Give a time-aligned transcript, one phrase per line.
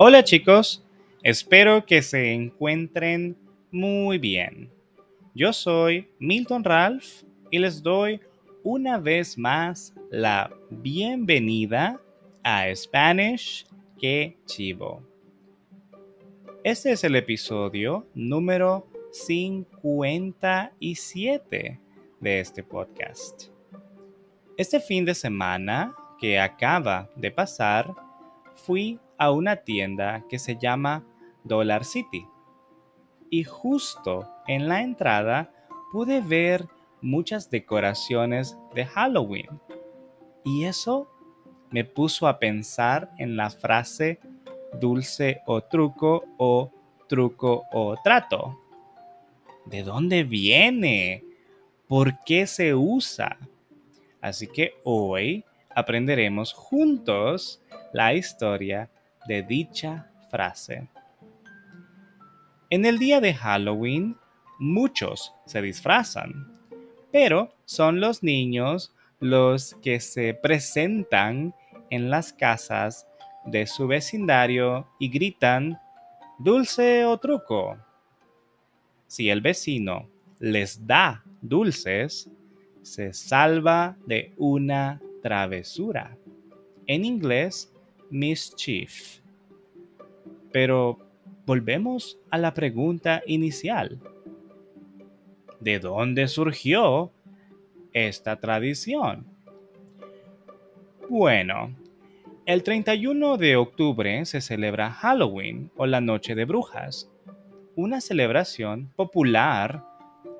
[0.00, 0.84] Hola chicos,
[1.24, 3.36] espero que se encuentren
[3.72, 4.70] muy bien.
[5.34, 8.20] Yo soy Milton Ralph y les doy
[8.62, 12.00] una vez más la bienvenida
[12.44, 13.66] a Spanish
[13.98, 15.02] que Chivo.
[16.62, 21.80] Este es el episodio número 57
[22.20, 23.48] de este podcast.
[24.56, 27.92] Este fin de semana que acaba de pasar,
[28.54, 31.04] fui a una tienda que se llama
[31.44, 32.26] Dollar City.
[33.30, 35.52] Y justo en la entrada
[35.92, 36.66] pude ver
[37.02, 39.60] muchas decoraciones de Halloween.
[40.44, 41.10] Y eso
[41.70, 44.20] me puso a pensar en la frase
[44.80, 46.70] dulce o truco o
[47.08, 48.58] truco o trato.
[49.66, 51.24] ¿De dónde viene?
[51.86, 53.38] ¿Por qué se usa?
[54.20, 55.44] Así que hoy
[55.74, 58.90] aprenderemos juntos la historia
[59.28, 60.88] de dicha frase.
[62.70, 64.16] En el día de Halloween,
[64.58, 66.52] muchos se disfrazan,
[67.12, 71.54] pero son los niños los que se presentan
[71.90, 73.06] en las casas
[73.44, 75.78] de su vecindario y gritan
[76.38, 77.78] dulce o truco.
[79.06, 80.08] Si el vecino
[80.38, 82.30] les da dulces,
[82.82, 86.16] se salva de una travesura.
[86.86, 87.72] En inglés,
[88.10, 89.20] mischief.
[90.52, 90.98] Pero
[91.46, 93.98] volvemos a la pregunta inicial.
[95.60, 97.10] ¿De dónde surgió
[97.92, 99.26] esta tradición?
[101.08, 101.74] Bueno,
[102.44, 107.10] el 31 de octubre se celebra Halloween o la Noche de Brujas,
[107.76, 109.84] una celebración popular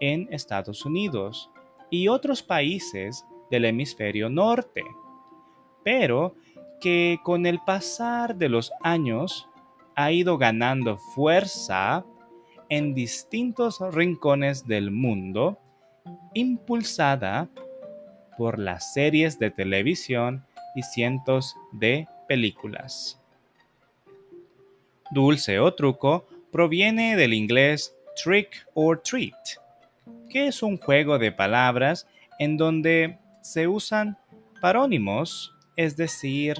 [0.00, 1.50] en Estados Unidos
[1.90, 4.82] y otros países del hemisferio norte,
[5.82, 6.34] pero
[6.80, 9.48] que con el pasar de los años
[9.96, 12.04] ha ido ganando fuerza
[12.68, 15.58] en distintos rincones del mundo,
[16.34, 17.48] impulsada
[18.36, 23.20] por las series de televisión y cientos de películas.
[25.10, 29.34] Dulce o truco proviene del inglés trick or treat,
[30.28, 32.08] que es un juego de palabras
[32.38, 34.18] en donde se usan
[34.60, 36.56] parónimos, es decir,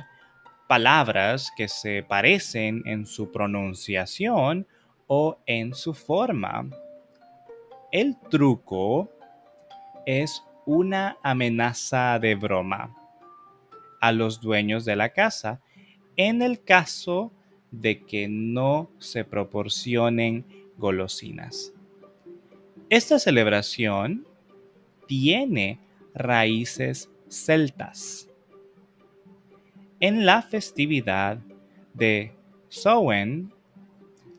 [0.66, 4.66] palabras que se parecen en su pronunciación
[5.06, 6.69] o en su forma.
[7.92, 9.10] El truco
[10.06, 12.94] es una amenaza de broma
[14.00, 15.60] a los dueños de la casa
[16.16, 17.32] en el caso
[17.70, 20.44] de que no se proporcionen
[20.76, 21.72] golosinas.
[22.91, 24.26] Esta celebración
[25.06, 25.81] tiene
[26.14, 28.28] raíces celtas.
[30.00, 31.38] En la festividad
[31.93, 32.32] de
[32.69, 33.53] Samhain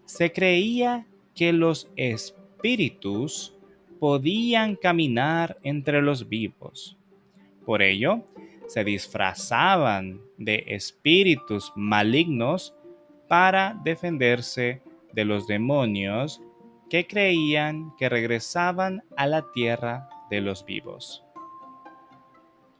[0.06, 3.56] se creía que los espíritus
[4.00, 6.98] podían caminar entre los vivos.
[7.66, 8.24] Por ello,
[8.68, 12.76] se disfrazaban de espíritus malignos
[13.28, 14.82] para defenderse
[15.14, 16.42] de los demonios
[16.90, 21.24] que creían que regresaban a la tierra de los vivos.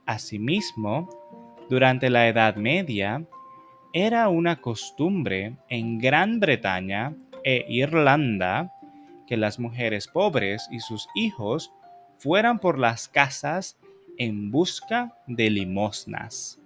[0.04, 1.08] Asimismo,
[1.68, 3.24] durante la Edad Media,
[3.92, 8.72] era una costumbre en Gran Bretaña e Irlanda
[9.26, 11.72] que las mujeres pobres y sus hijos
[12.18, 13.78] fueran por las casas
[14.18, 16.60] en busca de limosnas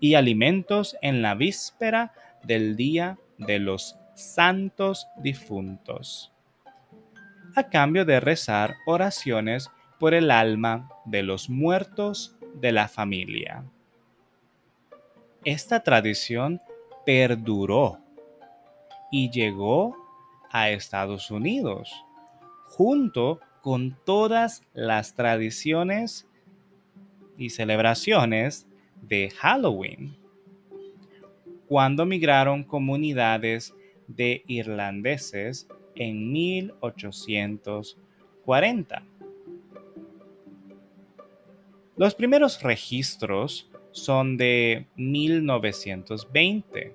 [0.00, 2.12] y alimentos en la víspera
[2.42, 6.32] del día de los santos difuntos,
[7.54, 13.64] a cambio de rezar oraciones por el alma de los muertos de la familia.
[15.44, 16.60] Esta tradición
[17.06, 17.98] perduró
[19.10, 19.96] y llegó
[20.50, 22.04] a Estados Unidos,
[22.66, 26.28] junto con todas las tradiciones
[27.38, 28.66] y celebraciones
[29.00, 30.14] de Halloween,
[31.68, 33.72] cuando migraron comunidades
[34.08, 39.02] de irlandeses en 1840.
[41.96, 46.94] Los primeros registros son de 1920,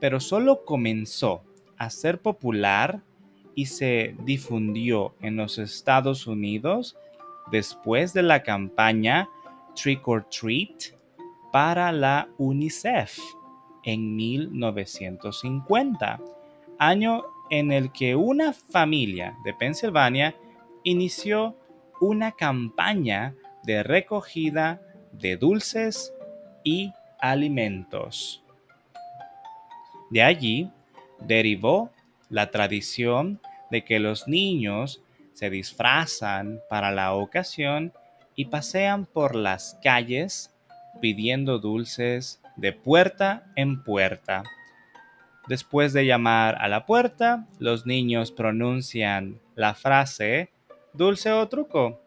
[0.00, 1.42] pero solo comenzó
[1.76, 3.02] a ser popular
[3.54, 6.96] y se difundió en los Estados Unidos
[7.50, 9.28] después de la campaña
[9.74, 10.94] Trick or Treat
[11.52, 13.18] para la UNICEF
[13.84, 16.20] en 1950,
[16.78, 20.34] año en el que una familia de Pensilvania
[20.82, 21.56] inició
[22.00, 23.34] una campaña
[23.64, 24.80] de recogida
[25.18, 26.12] de dulces
[26.62, 28.42] y alimentos.
[30.10, 30.70] De allí
[31.20, 31.90] derivó
[32.28, 33.40] la tradición
[33.70, 35.02] de que los niños
[35.32, 37.92] se disfrazan para la ocasión
[38.36, 40.54] y pasean por las calles
[41.00, 44.44] pidiendo dulces de puerta en puerta.
[45.48, 50.50] Después de llamar a la puerta, los niños pronuncian la frase
[50.92, 52.00] dulce o truco.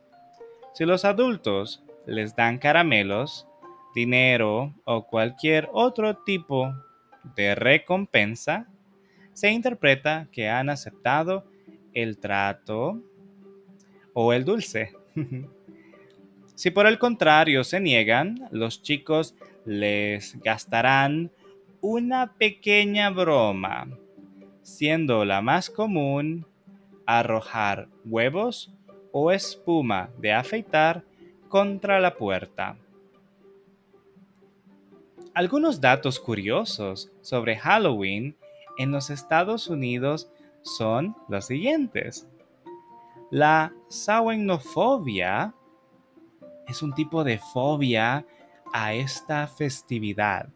[0.74, 3.48] Si los adultos les dan caramelos,
[3.94, 6.74] dinero o cualquier otro tipo
[7.36, 8.68] de recompensa,
[9.33, 11.45] se interpreta que han aceptado
[11.94, 13.01] el trato
[14.13, 14.94] o el dulce.
[16.56, 21.30] si por el contrario se niegan, los chicos les gastarán
[21.81, 23.88] una pequeña broma,
[24.63, 26.45] siendo la más común
[27.06, 28.74] arrojar huevos
[29.12, 31.04] o espuma de afeitar
[31.47, 32.77] contra la puerta.
[35.33, 38.35] Algunos datos curiosos sobre Halloween
[38.77, 40.29] en los Estados Unidos
[40.61, 42.27] son los siguientes.
[43.29, 45.53] La sauenofobia
[46.67, 48.25] es un tipo de fobia
[48.73, 50.49] a esta festividad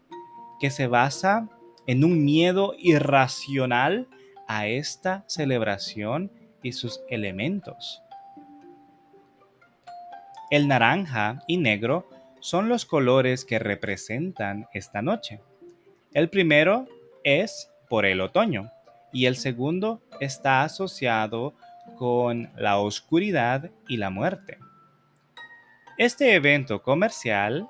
[0.60, 1.48] que se basa
[1.86, 4.08] en un miedo irracional
[4.46, 6.30] a esta celebración
[6.62, 8.02] y sus elementos.
[10.52, 12.06] El naranja y negro
[12.40, 15.40] son los colores que representan esta noche.
[16.12, 16.86] El primero
[17.24, 18.70] es por el otoño
[19.14, 21.54] y el segundo está asociado
[21.96, 24.58] con la oscuridad y la muerte.
[25.96, 27.66] Este evento comercial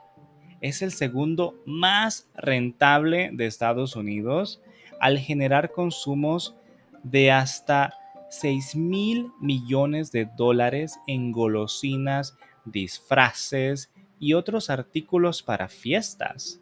[0.61, 4.61] es el segundo más rentable de Estados Unidos
[4.99, 6.56] al generar consumos
[7.05, 7.94] de hasta
[8.31, 16.60] 6 mil millones de dólares en golosinas disfraces y otros artículos para fiestas.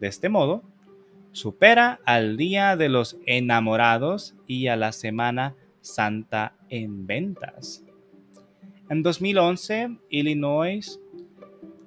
[0.00, 0.62] De este modo,
[1.32, 7.84] supera al Día de los Enamorados y a la Semana Santa en ventas.
[8.90, 11.00] En 2011, Illinois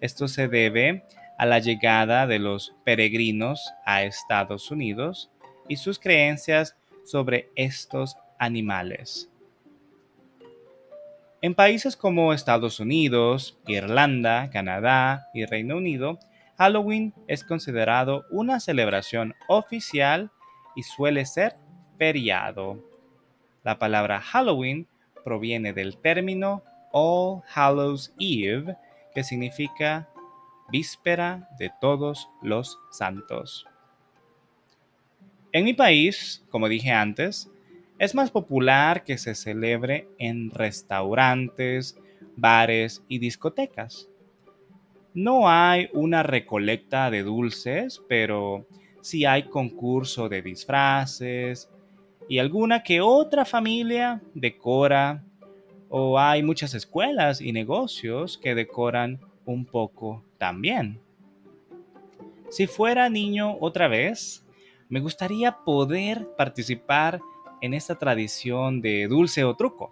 [0.00, 1.02] Esto se debe
[1.36, 5.32] a la llegada de los peregrinos a Estados Unidos
[5.68, 9.31] y sus creencias sobre estos animales.
[11.44, 16.20] En países como Estados Unidos, Irlanda, Canadá y Reino Unido,
[16.56, 20.30] Halloween es considerado una celebración oficial
[20.76, 21.56] y suele ser
[21.98, 22.78] feriado.
[23.64, 24.86] La palabra Halloween
[25.24, 26.62] proviene del término
[26.92, 28.76] All Hallows Eve,
[29.12, 30.08] que significa
[30.70, 33.66] víspera de todos los santos.
[35.50, 37.50] En mi país, como dije antes,
[38.02, 41.96] es más popular que se celebre en restaurantes,
[42.34, 44.08] bares y discotecas.
[45.14, 48.66] No hay una recolecta de dulces, pero
[49.02, 51.70] sí hay concurso de disfraces
[52.28, 55.22] y alguna que otra familia decora
[55.88, 61.00] o hay muchas escuelas y negocios que decoran un poco también.
[62.50, 64.44] Si fuera niño otra vez,
[64.88, 67.20] me gustaría poder participar
[67.62, 69.90] en esta tradición de dulce o truco.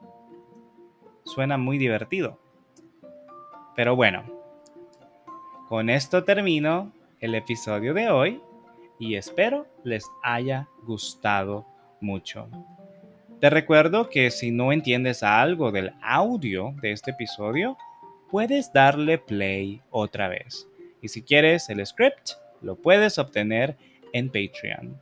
[1.24, 2.38] Suena muy divertido.
[3.74, 4.24] Pero bueno,
[5.68, 8.42] con esto termino el episodio de hoy
[8.98, 11.64] y espero les haya gustado
[12.00, 12.48] mucho.
[13.40, 17.78] Te recuerdo que si no entiendes algo del audio de este episodio,
[18.30, 20.68] puedes darle play otra vez.
[21.00, 23.76] Y si quieres el script, lo puedes obtener
[24.12, 25.00] en Patreon.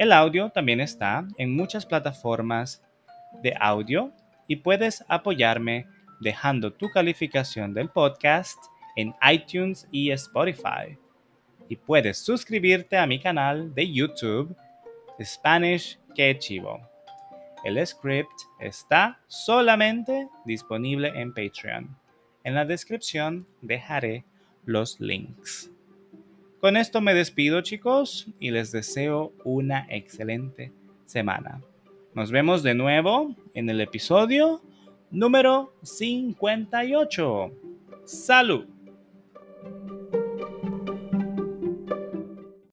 [0.00, 2.82] El audio también está en muchas plataformas
[3.42, 4.14] de audio
[4.48, 5.86] y puedes apoyarme
[6.22, 8.56] dejando tu calificación del podcast
[8.96, 10.96] en iTunes y Spotify.
[11.68, 14.56] Y puedes suscribirte a mi canal de YouTube
[15.22, 16.80] Spanish Que Chivo.
[17.62, 21.94] El script está solamente disponible en Patreon.
[22.44, 24.24] En la descripción dejaré
[24.64, 25.70] los links.
[26.60, 30.72] Con esto me despido chicos y les deseo una excelente
[31.06, 31.62] semana.
[32.14, 34.60] Nos vemos de nuevo en el episodio
[35.10, 37.50] número 58.
[38.04, 38.66] Salud.